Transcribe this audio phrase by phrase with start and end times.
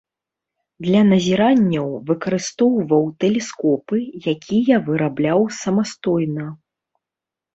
[0.85, 3.99] Для назіранняў выкарыстоўваў тэлескопы,
[4.33, 6.47] якія вырабляў самастойна.